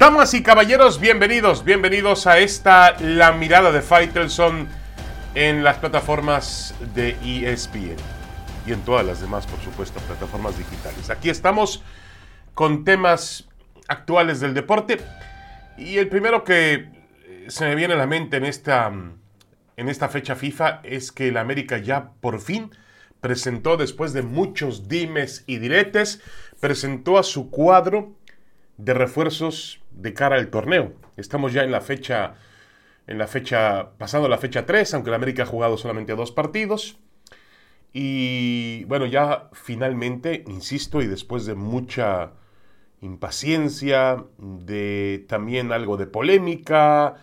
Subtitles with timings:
[0.00, 4.66] Damas y caballeros, bienvenidos, bienvenidos a esta La Mirada de Faitelson
[5.34, 7.96] en las plataformas de ESPN
[8.66, 11.10] y en todas las demás, por supuesto, plataformas digitales.
[11.10, 11.84] Aquí estamos
[12.54, 13.46] con temas
[13.88, 15.02] actuales del deporte
[15.76, 16.88] y el primero que
[17.48, 18.90] se me viene a la mente en esta,
[19.76, 22.70] en esta fecha FIFA es que el América ya por fin
[23.20, 26.22] presentó, después de muchos dimes y diretes,
[26.58, 28.14] presentó a su cuadro
[28.78, 30.92] de refuerzos de cara al torneo.
[31.16, 32.34] Estamos ya en la fecha,
[33.06, 36.98] en la fecha, pasando la fecha 3, aunque el América ha jugado solamente dos partidos.
[37.92, 42.32] Y bueno, ya finalmente, insisto, y después de mucha
[43.00, 47.16] impaciencia, de también algo de polémica,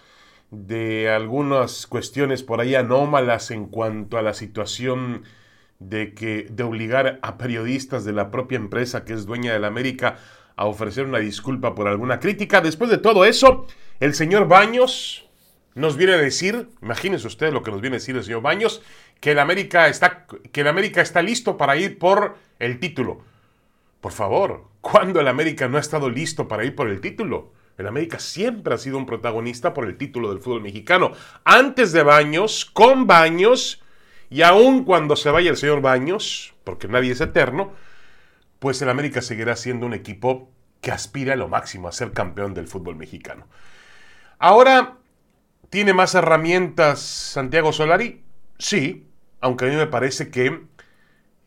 [0.51, 5.23] de algunas cuestiones por ahí anómalas en cuanto a la situación
[5.79, 9.67] de que de obligar a periodistas de la propia empresa que es dueña de la
[9.67, 10.17] América
[10.57, 12.59] a ofrecer una disculpa por alguna crítica.
[12.59, 13.67] Después de todo eso,
[13.99, 15.29] el señor Baños
[15.75, 18.81] nos viene a decir, imagínense ustedes lo que nos viene a decir el señor Baños,
[19.21, 23.21] que el América está, que el América está listo para ir por el título.
[24.01, 27.51] Por favor, ¿cuándo el América no ha estado listo para ir por el título?
[27.77, 31.11] El América siempre ha sido un protagonista por el título del fútbol mexicano.
[31.45, 33.83] Antes de Baños, con Baños,
[34.31, 37.73] y aun cuando se vaya el señor Baños, porque nadie es eterno,
[38.59, 40.49] pues el América seguirá siendo un equipo
[40.81, 43.47] que aspira a lo máximo, a ser campeón del fútbol mexicano.
[44.39, 44.97] Ahora,
[45.69, 48.23] ¿tiene más herramientas Santiago Solari?
[48.59, 49.07] Sí,
[49.41, 50.63] aunque a mí me parece que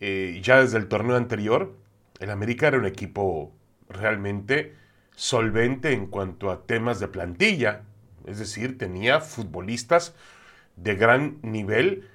[0.01, 1.77] eh, ya desde el torneo anterior,
[2.19, 3.53] el América era un equipo
[3.89, 4.75] realmente
[5.15, 7.83] solvente en cuanto a temas de plantilla.
[8.27, 10.15] Es decir, tenía futbolistas
[10.77, 12.09] de gran nivel.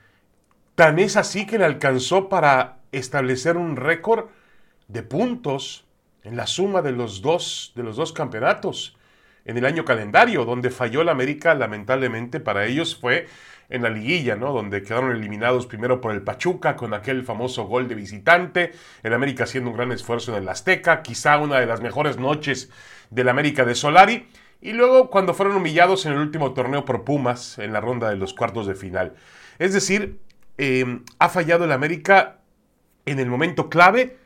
[0.76, 4.28] Tan es así que le alcanzó para establecer un récord
[4.88, 5.86] de puntos
[6.24, 8.98] en la suma de los dos, de los dos campeonatos
[9.46, 13.28] en el año calendario, donde falló la América, lamentablemente para ellos fue
[13.70, 14.52] en la liguilla, ¿no?
[14.52, 18.72] Donde quedaron eliminados primero por el Pachuca con aquel famoso gol de visitante,
[19.04, 22.72] el América haciendo un gran esfuerzo en el Azteca, quizá una de las mejores noches
[23.12, 24.28] del América de Solari,
[24.62, 28.16] y luego cuando fueron humillados en el último torneo por Pumas en la ronda de
[28.16, 29.14] los cuartos de final.
[29.60, 30.20] Es decir,
[30.58, 32.40] eh, ha fallado el América
[33.06, 34.18] en el momento clave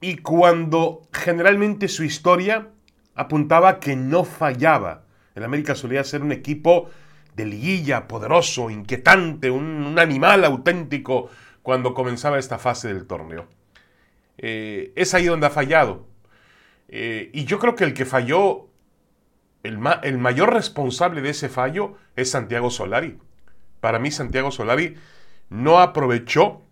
[0.00, 2.68] y cuando generalmente su historia
[3.14, 5.04] apuntaba que no fallaba.
[5.34, 6.88] El América solía ser un equipo
[7.34, 11.28] de liguilla, poderoso, inquietante, un, animal auténtico
[11.62, 13.46] cuando comenzaba esta fase del torneo.
[14.38, 16.06] Eh, es ahí donde ha fallado.
[16.88, 18.68] Eh, y yo creo que el que falló,
[19.62, 23.18] el, el mayor responsable de ese fallo es Santiago Solari.
[23.80, 24.96] Para mí Santiago Solari
[25.50, 26.62] no aprovechó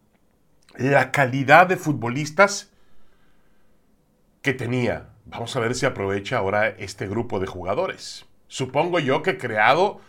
[0.77, 2.73] la calidad de futbolistas
[4.47, 5.09] que tenía.
[5.25, 8.27] Vamos a ver si aprovecha ahora este grupo de jugadores.
[8.47, 10.01] Supongo yo que creado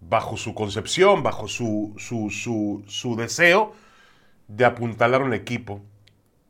[0.00, 3.74] bajo su concepción, bajo su, su, deseo
[4.48, 5.82] de apuntalar un equipo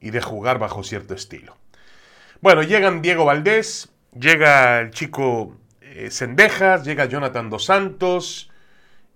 [0.01, 1.57] y de jugar bajo cierto estilo.
[2.41, 6.11] Bueno, llegan Diego Valdés, llega el chico eh,
[6.85, 8.49] llega Jonathan Dos Santos,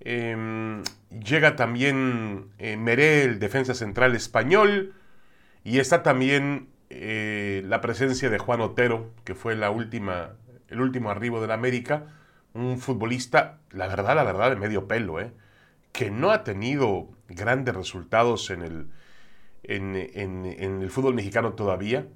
[0.01, 0.83] em,
[1.25, 4.95] llega también eh, Meré, el defensa central español,
[5.63, 10.37] y está también eh, la presencia de Juan Otero, que fue la última,
[10.69, 12.07] el último arribo de la América,
[12.55, 15.33] un futbolista, la verdad, la verdad, de medio pelo, ¿eh?
[15.93, 18.87] que no ha tenido grandes resultados en el,
[19.65, 22.07] en, en, el fútbol mexicano todavía.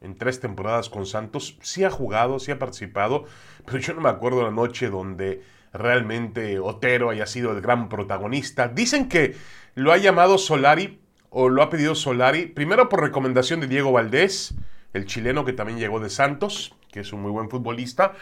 [0.00, 3.24] En tres temporadas con Santos, sí ha jugado, sí ha participado,
[3.66, 5.42] pero yo no me acuerdo la noche donde
[5.72, 8.68] realmente Otero haya sido el gran protagonista.
[8.68, 9.36] Dicen que
[9.74, 14.54] lo ha llamado Solari o lo ha pedido Solari, primero por recomendación de Diego Valdés,
[14.92, 18.14] el chileno que también llegó de Santos, que es un muy buen futbolista,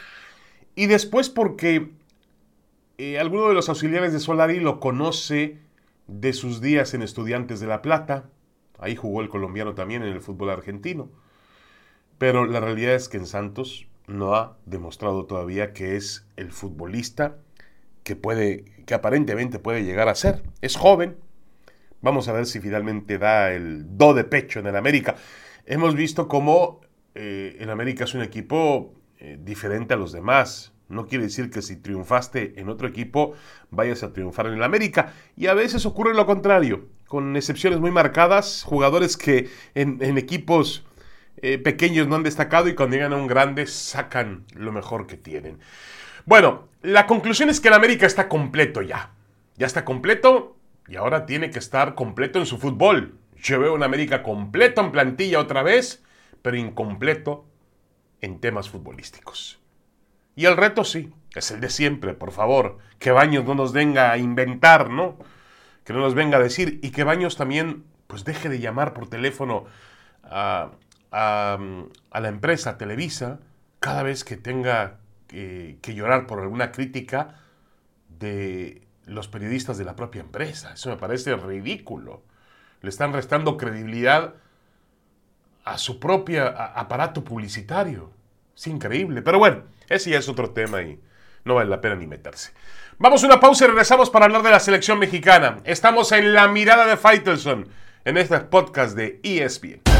[0.74, 1.90] y después porque
[2.98, 5.58] eh, alguno de los auxiliares de Solari lo conoce
[6.06, 8.28] de sus días en Estudiantes de La Plata,
[8.78, 11.10] ahí jugó el colombiano también en el fútbol argentino,
[12.18, 17.36] pero la realidad es que en Santos no ha demostrado todavía que es el futbolista
[18.02, 20.42] que puede, que aparentemente puede llegar a ser.
[20.62, 21.18] Es joven,
[22.00, 25.16] Vamos a ver si finalmente da el do de pecho en el América.
[25.66, 26.80] Hemos visto cómo
[27.14, 30.72] eh, el América es un equipo eh, diferente a los demás.
[30.88, 33.34] No quiere decir que si triunfaste en otro equipo
[33.70, 35.12] vayas a triunfar en el América.
[35.36, 40.86] Y a veces ocurre lo contrario, con excepciones muy marcadas, jugadores que en, equipos
[41.38, 45.16] eh, pequeños no han destacado y cuando llegan a un grande sacan lo mejor que
[45.16, 45.58] tienen.
[46.26, 49.10] Bueno, la conclusión es que el América está completo ya.
[49.56, 50.57] Ya está completo,
[50.88, 53.18] y ahora tiene que estar completo en su fútbol.
[53.36, 56.02] Yo veo una América completo en plantilla otra vez,
[56.42, 57.46] pero incompleto
[58.20, 59.60] en temas futbolísticos.
[60.34, 62.78] Y el reto sí, es el de siempre, por favor.
[62.98, 65.18] Que Baños no nos venga a inventar, ¿no?
[65.84, 66.80] Que no nos venga a decir.
[66.82, 69.66] Y que Baños también, pues deje de llamar por teléfono
[70.22, 70.70] a,
[71.10, 73.40] la empresa Televisa
[73.78, 74.98] cada vez que tenga
[75.28, 77.40] que llorar por alguna crítica
[78.08, 80.74] de los periodistas de la propia empresa.
[80.74, 82.22] Eso me parece ridículo.
[82.80, 84.34] Le están restando credibilidad
[85.64, 88.12] a su propio aparato publicitario.
[88.56, 89.22] Es increíble.
[89.22, 91.00] Pero bueno, ese ya es otro tema y
[91.44, 92.52] no vale la pena ni meterse.
[92.98, 95.60] Vamos a una pausa y regresamos para hablar de la selección mexicana.
[95.64, 97.68] Estamos en la mirada de Faitelson
[98.04, 99.97] en este podcast de ESPN.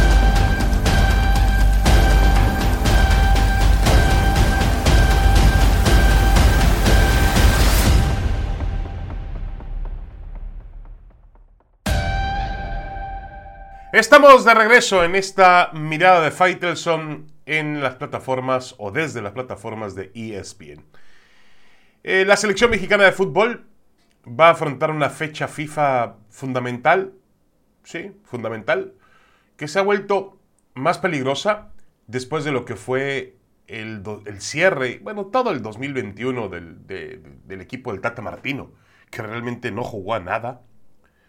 [13.98, 19.96] Estamos de regreso en esta mirada de Faitelson en las plataformas o desde las plataformas
[19.96, 20.84] de ESPN.
[22.04, 23.66] Eh, la selección mexicana de fútbol
[24.24, 27.14] va a afrontar una fecha FIFA fundamental,
[27.82, 28.94] sí, fundamental,
[29.56, 30.38] que se ha vuelto
[30.74, 31.72] más peligrosa
[32.06, 33.36] después de lo que fue
[33.66, 34.04] el,
[34.38, 38.70] cierre, bueno, todo el 2021 del, del equipo del Tata Martino,
[39.10, 40.60] que realmente no jugó a nada,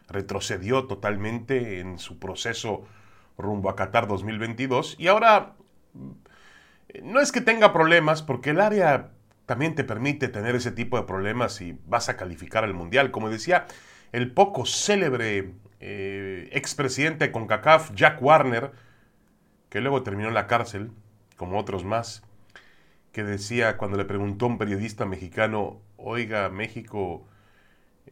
[0.10, 2.84] retrocedió totalmente en su proceso
[3.38, 5.56] rumbo a Qatar 2022 y ahora
[7.04, 9.12] no es que tenga problemas porque el área
[9.46, 13.10] también te permite tener ese tipo de problemas si vas a calificar al Mundial.
[13.10, 13.66] Como decía
[14.12, 18.72] el poco célebre eh, expresidente de CONCACAF, Jack Warner,
[19.70, 20.92] que luego terminó en la cárcel,
[21.36, 22.24] como otros más,
[23.12, 27.26] que decía cuando le preguntó a un periodista mexicano, oiga, México,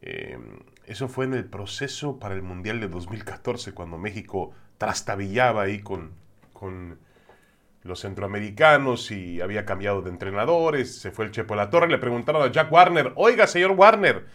[0.02, 0.38] eh,
[0.86, 6.12] eso fue en el proceso para el Mundial de 2014, cuando México trastabillaba ahí con,
[6.52, 6.98] con
[7.82, 11.98] los centroamericanos y había cambiado de entrenadores, se fue el Chepo a la Torre, le
[11.98, 14.26] preguntaron a Jack Warner, oiga, señor Warner,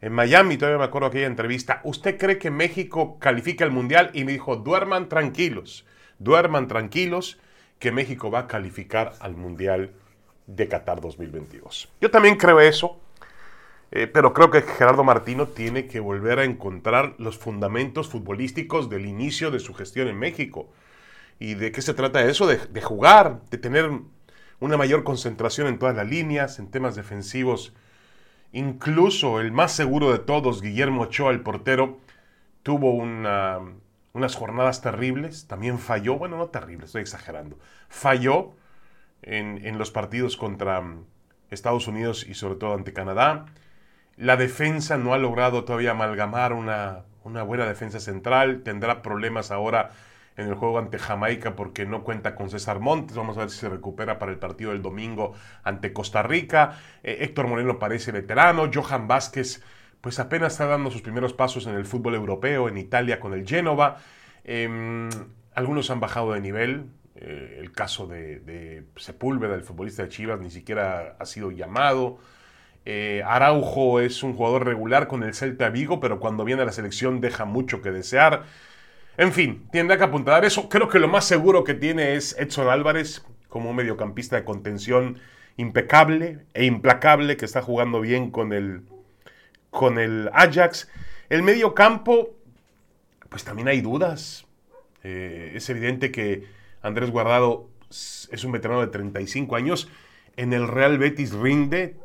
[0.00, 4.10] en Miami, todavía me acuerdo aquella entrevista, ¿usted cree que México califica el Mundial?
[4.12, 5.86] Y me dijo, duerman tranquilos,
[6.18, 7.38] duerman tranquilos,
[7.78, 9.92] que México va a calificar al Mundial
[10.46, 11.88] de Qatar 2022.
[12.00, 13.00] Yo también creo eso.
[13.92, 19.06] Eh, pero creo que Gerardo Martino tiene que volver a encontrar los fundamentos futbolísticos del
[19.06, 20.68] inicio de su gestión en México.
[21.38, 22.46] ¿Y de qué se trata eso?
[22.46, 23.90] De, jugar, de tener
[24.60, 27.74] una mayor concentración en todas las líneas, en temas defensivos.
[28.52, 31.98] Incluso el más seguro de todos, Guillermo Ochoa, el portero,
[32.62, 35.46] tuvo unas jornadas terribles.
[35.46, 37.58] También falló, bueno, no terribles, estoy exagerando.
[37.88, 38.54] Falló
[39.22, 40.82] en, en los partidos contra
[41.50, 43.46] Estados Unidos y sobre todo ante Canadá.
[44.16, 48.62] La defensa no ha logrado todavía amalgamar una, buena defensa central.
[48.62, 49.90] Tendrá problemas ahora
[50.36, 53.16] en el juego ante Jamaica porque no cuenta con César Montes.
[53.16, 56.78] Vamos a ver si se recupera para el partido del domingo ante Costa Rica.
[57.02, 58.70] Eh, Héctor Moreno parece veterano.
[58.72, 59.62] Johan Vázquez
[60.00, 63.46] pues apenas está dando sus primeros pasos en el fútbol europeo, en Italia con el
[63.46, 63.98] Génova.
[64.44, 65.10] Em,
[65.54, 66.90] algunos han bajado de nivel.
[67.16, 72.18] Eh, el caso de Sepúlveda, el futbolista de Chivas, ni siquiera ha sido llamado.
[72.88, 76.72] Eh, Araujo es un jugador regular con el Celta Vigo, pero cuando viene a la
[76.72, 78.44] selección deja mucho que desear.
[79.18, 80.68] En fin, tiene que apuntar eso.
[80.68, 85.18] Creo que lo más seguro que tiene es Edson Álvarez como un mediocampista de contención
[85.56, 88.82] impecable e implacable que está jugando bien con el,
[89.70, 90.88] con el Ajax.
[91.28, 92.36] El mediocampo,
[93.28, 94.46] pues también hay dudas.
[95.02, 96.44] Eh, es evidente que
[96.82, 99.88] Andrés Guardado es un veterano de 35 años.
[100.36, 101.96] En el Real Betis rinde,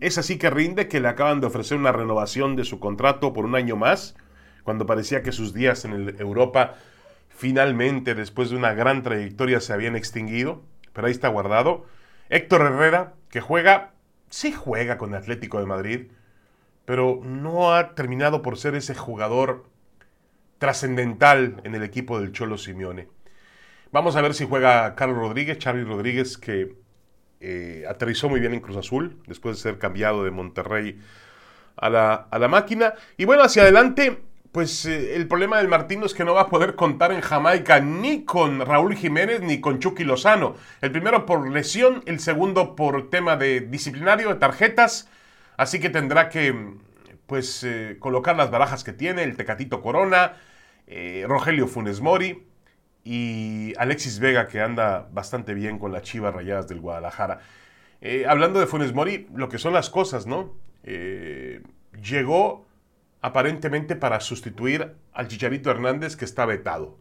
[0.00, 3.44] es así que rinde que le acaban de ofrecer una renovación de su contrato por
[3.44, 4.14] un año más,
[4.62, 6.74] cuando parecía que sus días en Europa
[7.28, 10.62] finalmente, después de una gran trayectoria, se habían extinguido,
[10.92, 11.86] pero ahí está guardado.
[12.30, 13.92] Héctor Herrera, que juega,
[14.28, 16.08] sí juega con el Atlético de Madrid,
[16.84, 19.66] pero no ha terminado por ser ese jugador
[20.58, 23.08] trascendental en el equipo del Cholo Simeone.
[23.92, 26.74] Vamos a ver si juega Carlos Rodríguez, Charlie Rodríguez, que
[27.40, 31.00] eh, aterrizó muy bien en Cruz Azul, después de ser cambiado de Monterrey
[31.76, 32.94] a la, máquina.
[33.16, 34.18] Y bueno, hacia adelante,
[34.50, 37.78] pues eh, el problema del Martino es que no va a poder contar en Jamaica
[37.78, 40.56] ni con Raúl Jiménez ni con Chucky Lozano.
[40.80, 45.08] El primero por lesión, el segundo por tema de disciplinario, de tarjetas.
[45.56, 46.54] Así que tendrá que
[47.26, 50.36] pues eh, colocar las barajas que tiene, el Tecatito Corona,
[51.26, 52.47] Rogelio Funes Mori
[53.10, 57.40] y Alexis Vega, que anda bastante bien con las Chivas Rayadas del Guadalajara.
[58.02, 60.54] Eh, hablando de Funes Mori, lo que son las cosas, ¿no?
[60.82, 61.62] Eh,
[62.02, 62.66] llegó
[63.22, 66.98] aparentemente para sustituir al Chicharito Hernández, que está vetado.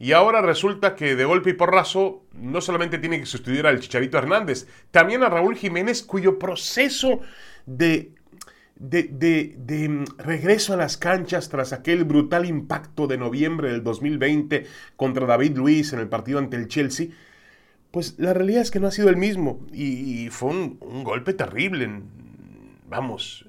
[0.00, 4.18] Y ahora resulta que de golpe y porrazo no solamente tiene que sustituir al Chicharito
[4.18, 7.20] Hernández, también a Raúl Jiménez, cuyo proceso
[7.64, 8.10] de,
[8.78, 14.66] de, mm, regreso a las canchas tras aquel brutal impacto de noviembre del 2020
[14.96, 17.08] contra David Luis en el partido ante el Chelsea,
[17.90, 21.32] pues la realidad es que no ha sido el mismo y, fue un, un, golpe
[21.32, 22.02] terrible.
[22.88, 23.46] Vamos,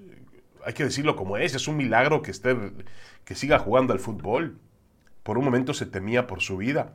[0.66, 2.56] hay que decirlo como es, es un milagro que, esté,
[3.26, 4.58] que siga jugando al fútbol.
[5.24, 6.94] Por un momento se temía por su vida.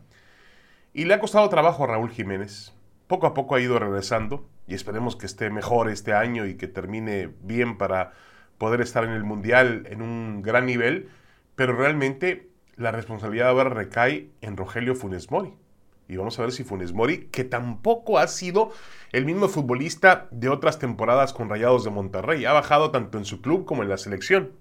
[0.94, 2.72] Y le ha costado trabajo a Raúl Jiménez.
[3.06, 6.68] Poco a poco ha ido regresando y esperemos que esté mejor este año y que
[6.68, 8.12] termine bien para
[8.58, 11.08] poder estar en el Mundial en un gran nivel.
[11.56, 15.54] Pero realmente la responsabilidad ahora recae en Rogelio Funes Mori.
[16.08, 18.72] Y vamos a ver si Funes Mori, que tampoco ha sido
[19.12, 23.40] el mismo futbolista de otras temporadas con Rayados de Monterrey, ha bajado tanto en su
[23.40, 24.52] club como en la selección.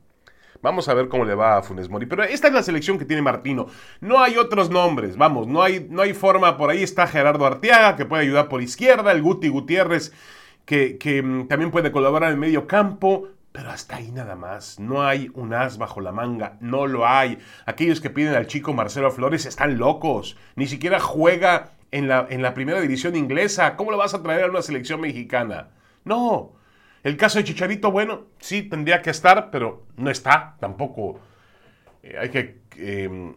[0.62, 2.06] Vamos a ver cómo le va a Funes Mori.
[2.06, 3.68] Pero esta es la selección que tiene Martino.
[4.00, 6.58] No hay otros nombres, vamos, no hay, no hay forma.
[6.58, 10.14] Por ahí está Gerardo Arteaga, que puede ayudar por izquierda, el Guti Gutiérrez,
[10.66, 13.28] que, que mm, también puede colaborar en el medio campo.
[13.52, 14.80] Pero hasta ahí nada más.
[14.80, 16.58] No hay un as bajo la manga.
[16.62, 17.40] No lo hay.
[17.66, 20.38] Aquellos que piden al chico Marcelo Flores están locos.
[20.56, 23.76] Ni siquiera juega en la, en la primera división inglesa.
[23.76, 25.70] ¿Cómo lo vas a traer a una selección mexicana?
[26.06, 26.54] No.
[27.04, 31.20] El caso de Chicharito, bueno, sí tendría que estar, pero no está, tampoco
[32.04, 33.34] eh, hay que em,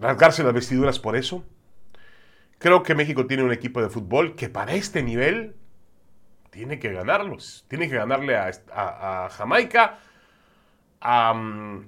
[0.00, 1.44] rasgarse las vestiduras por eso.
[2.58, 5.56] Creo que México tiene un equipo de fútbol que para este nivel
[6.50, 7.66] tiene que ganarlos.
[7.68, 9.98] Tiene que ganarle a, Jamaica,
[11.02, 11.80] mm,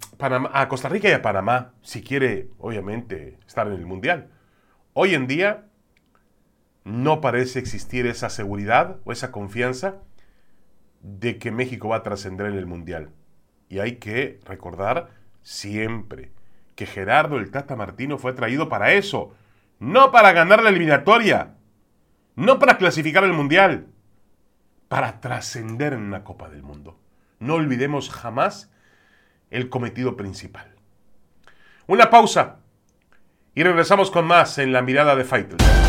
[0.53, 4.29] a Costa Rica y a Panamá, si quiere, obviamente, estar en el Mundial.
[4.93, 5.65] Hoy en día
[6.85, 10.03] no parece existir esa seguridad o esa confianza
[11.00, 13.11] de que México va a trascender en el Mundial.
[13.69, 15.11] Y hay que recordar
[15.43, 16.33] siempre
[16.75, 19.35] que Gerardo el Tata Martino fue traído para eso,
[19.78, 21.55] no para ganar la eliminatoria,
[22.37, 23.88] no para clasificar el Mundial,
[24.88, 26.99] para trascender en una Copa del Mundo.
[27.40, 28.71] No olvidemos jamás
[29.50, 30.75] el cometido principal.
[31.87, 32.61] Una pausa
[33.55, 35.88] y regresamos con más en la mirada de Fighters.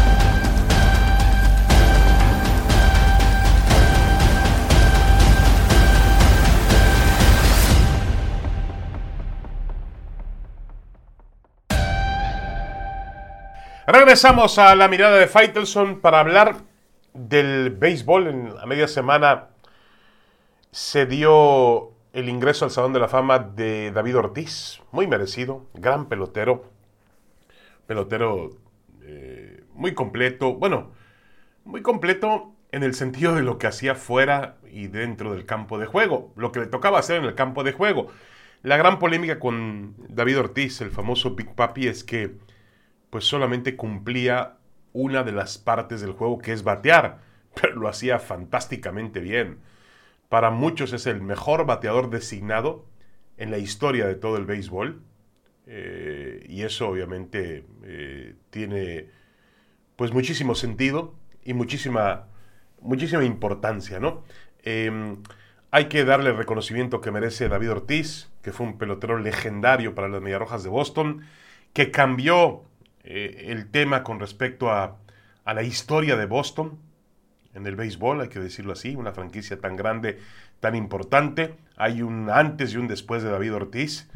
[13.92, 16.58] Regresamos a la mirada de Faitelson para hablar
[17.16, 18.28] del béisbol.
[18.28, 19.48] En la media semana
[20.70, 26.08] se dio el ingreso al Salón de la Fama de David Ortiz, muy merecido, gran
[26.08, 26.66] pelotero,
[27.88, 28.52] pelotero
[29.02, 30.92] eh, muy completo, bueno,
[31.66, 35.88] muy completo en el sentido de lo que hacía fuera y dentro del campo de
[35.88, 38.06] juego, lo que le tocaba hacer en el campo de juego.
[38.62, 42.38] La gran polémica con David Ortiz, el famoso Big Papi, es que
[43.10, 44.58] pues solamente cumplía
[44.94, 47.20] una de las partes del juego que es batear,
[47.62, 49.60] pero lo hacía fantásticamente bien.
[50.30, 52.86] Para muchos es el mejor bateador designado
[53.38, 55.02] en la historia de todo el béisbol.
[55.72, 59.08] Eh, y eso obviamente eh, tiene
[59.96, 61.14] pues muchísimo sentido
[61.44, 62.28] y muchísima,
[62.82, 64.24] muchísima importancia, ¿no?
[64.64, 65.22] Em,
[65.72, 70.08] hay que darle el reconocimiento que merece David Ortiz, que fue un pelotero legendario para
[70.08, 71.22] las Mediarrojas de Boston,
[71.74, 72.64] que cambió
[73.10, 74.98] eh, el tema con respecto a,
[75.46, 76.78] la historia de Boston
[77.56, 80.20] en el béisbol, hay que decirlo así, una franquicia tan grande,
[80.60, 81.56] tan importante.
[81.76, 84.08] Hay un antes y un después de David Ortiz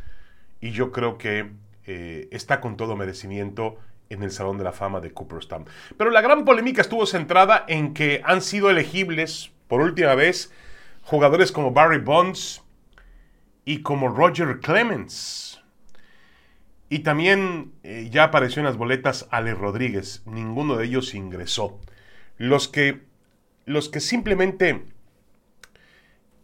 [0.62, 1.50] y yo creo que
[1.88, 3.79] eh, está con todo merecimiento
[4.12, 5.65] en el Salón de la Fama de Cooperstown.
[5.97, 10.53] Pero la gran polémica estuvo centrada en que han sido elegibles por última vez
[11.01, 12.62] jugadores como Barry Bonds
[13.65, 15.52] y como Roger Clemens
[16.93, 20.21] y también eh, ya apareció en las boletas Ale Rodríguez.
[20.27, 21.81] Ninguno de ellos ingresó.
[22.38, 23.01] Los que,
[23.65, 24.83] los que simplemente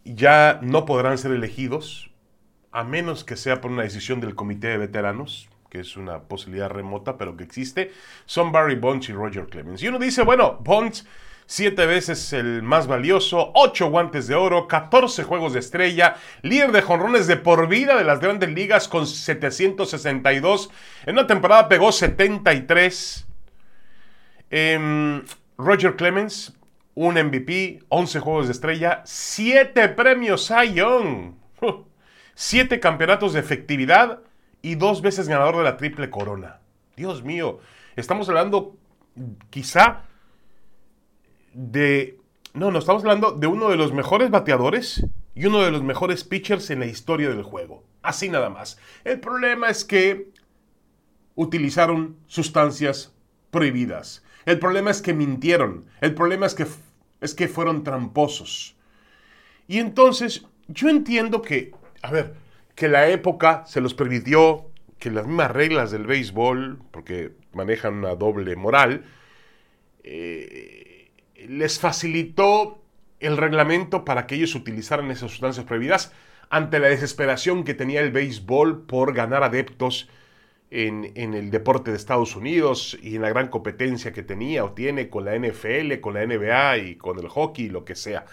[0.04, 2.10] ya no podrán ser elegidos,
[2.72, 6.68] a menos que sea por una decisión del Comité de Veteranos, que es una posibilidad
[6.68, 7.92] remota, pero que existe,
[8.26, 9.80] son Barry Bonds y Roger Clemens.
[9.84, 11.06] Y uno dice, bueno, Bonds
[11.50, 16.80] siete veces el más valioso, ocho guantes de oro, 14 juegos de estrella, líder de
[16.80, 20.70] jonrones de por vida de las grandes ligas con 762.
[21.06, 23.26] En una temporada pegó 73.
[24.48, 25.24] Em,
[25.58, 26.56] Roger Clemens,
[26.94, 31.34] un MVP, 11 juegos de estrella, 7 premios Cy Young,
[32.34, 34.20] 7 campeonatos de efectividad
[34.62, 36.60] y dos veces ganador de la triple corona.
[36.94, 37.58] Dios mío,
[37.96, 38.76] estamos hablando
[39.50, 40.04] quizá
[41.52, 42.18] de...
[42.54, 46.24] No, no, estamos hablando de uno de los mejores bateadores y uno de los mejores
[46.24, 47.84] pitchers en la historia del juego.
[48.02, 48.78] Así nada más.
[49.04, 50.30] El problema es que
[51.34, 53.14] utilizaron sustancias
[53.50, 54.24] prohibidas.
[54.46, 55.86] El problema es que mintieron.
[56.00, 56.66] El problema es que,
[57.20, 58.76] es que fueron tramposos.
[59.68, 62.34] Y entonces yo entiendo que, a ver,
[62.74, 68.14] que la época se los permitió, que las mismas reglas del béisbol, porque manejan una
[68.14, 69.04] doble moral,
[70.02, 70.89] eh,
[71.48, 72.82] les facilitó
[73.20, 76.12] el reglamento para que ellos utilizaran esas sustancias prohibidas
[76.48, 80.08] ante la desesperación que tenía el béisbol por ganar adeptos
[80.70, 84.72] en, en, el deporte de Estados Unidos y en la gran competencia que tenía o
[84.72, 88.24] tiene con la NFL, con la NBA y con el hockey, lo que sea.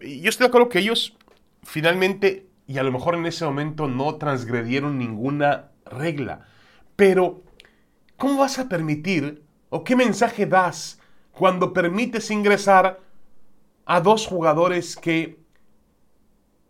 [0.00, 1.16] Yo estoy de acuerdo que ellos
[1.62, 6.46] finalmente, y a lo mejor en ese momento no transgredieron ninguna regla,
[6.96, 7.42] pero
[8.16, 11.00] ¿cómo vas a permitir o qué mensaje das
[11.32, 13.00] cuando permites ingresar
[13.84, 15.38] a dos jugadores que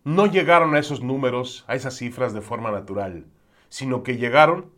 [0.03, 3.25] no llegaron a esos números, a esas cifras de forma natural,
[3.69, 4.71] sino que llegaron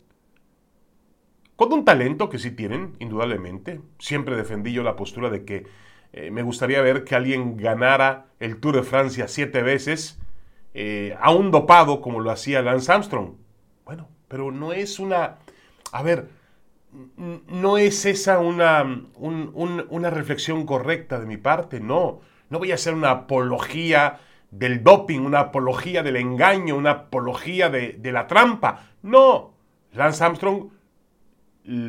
[1.56, 3.80] con un talento que sí tienen, indudablemente.
[3.98, 5.66] Siempre defendí yo la postura de que
[6.12, 10.18] eh, me gustaría ver que alguien ganara el Tour de Francia siete veces,
[10.74, 13.34] eh, a un dopado como lo hacía Lance Armstrong.
[13.84, 15.38] Bueno, pero no es una...
[15.92, 16.28] A ver,
[17.48, 22.20] no es esa una, una reflexión correcta de mi parte, no.
[22.48, 27.98] No voy a hacer una apología del doping, una apología del engaño, una apología de,
[28.12, 28.86] la trampa.
[29.02, 29.54] No.
[29.92, 30.70] Lance Armstrong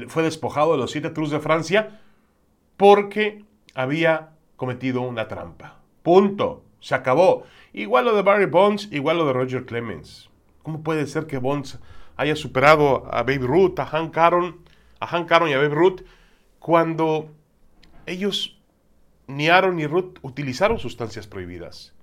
[0.07, 2.01] fue despojado de los siete Tours de Francia
[2.75, 5.79] porque había cometido una trampa.
[6.03, 6.63] Punto.
[6.79, 7.43] Se acabó.
[7.73, 10.29] Igual lo de Barry Bonds, igual lo de Roger Clemens.
[10.61, 11.79] ¿Cómo puede ser que Bonds
[12.15, 14.57] haya superado a Baby Ruth, a Hank Aaron,
[14.99, 16.01] a Hank Aaron y a Baby Ruth
[16.59, 17.31] cuando
[18.05, 18.59] ellos
[19.27, 21.93] ni Aaron ni Ruth utilizaron sustancias prohibidas?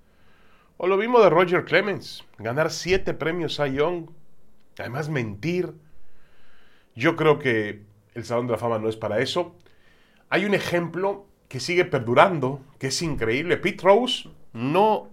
[0.76, 4.10] O lo mismo de Roger Clemens, ganar siete premios a Young,
[4.78, 5.72] además mentir.
[6.96, 7.82] Yo creo que
[8.14, 9.54] el Salón de la Fama no es para eso.
[10.30, 13.56] Hay un ejemplo que sigue perdurando, que es increíble.
[13.56, 15.10] Pete Rose, no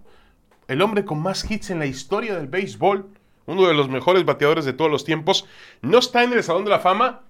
[0.68, 3.08] el hombre con más hits en la historia del béisbol,
[3.46, 5.46] uno de los mejores bateadores de todos los tiempos,
[5.80, 7.22] no está en el Salón de la Fama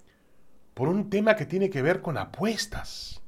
[0.75, 3.23] por un tema que tiene que ver con apuestas.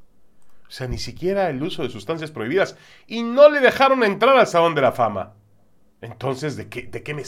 [0.67, 2.77] O sea, ni siquiera el uso de sustancias prohibidas.
[3.07, 5.35] Y no le dejaron entrar al Salón de la Fama.
[6.01, 7.25] Entonces, ¿de qué, de qué,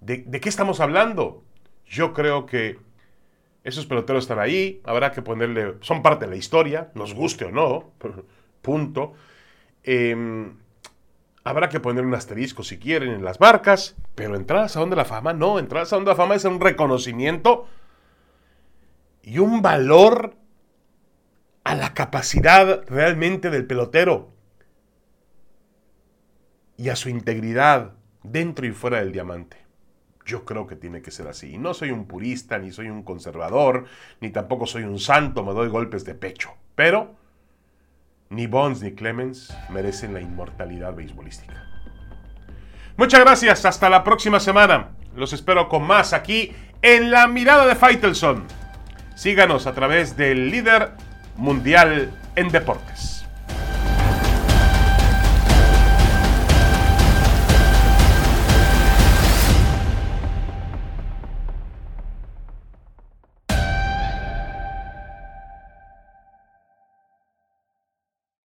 [0.00, 1.44] de qué estamos hablando?
[1.86, 2.78] Yo creo que
[3.66, 7.50] esos peloteros están ahí, habrá que ponerle, son parte de la historia, nos guste o
[7.50, 7.90] no,
[8.62, 9.14] punto.
[9.82, 10.56] Em,
[11.42, 14.96] habrá que poner un asterisco si quieren en las marcas, pero entrar al Salón de
[14.96, 17.66] la Fama, no, entrar al Salón de la Fama es un reconocimiento
[19.26, 20.36] y un valor
[21.64, 24.30] a la capacidad realmente del pelotero
[26.76, 29.56] y a su integridad dentro y fuera del diamante.
[30.24, 31.54] Yo creo que tiene que ser así.
[31.54, 33.86] Y no soy un purista, ni soy un conservador,
[34.20, 36.54] ni tampoco soy un santo, me doy golpes de pecho.
[36.76, 37.16] Pero
[38.30, 41.64] ni Bonds ni Clemens merecen la inmortalidad beisbolística.
[42.96, 44.90] Muchas gracias, hasta la próxima semana.
[45.16, 48.65] Los espero con más aquí en la mirada de Faitelson.
[49.16, 50.90] Síganos a través del líder
[51.38, 53.15] mundial en deportes.